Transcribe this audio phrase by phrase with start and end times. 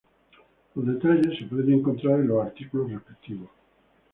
[0.73, 3.49] Los detalles se pueden encontrar en los artículos respectivos.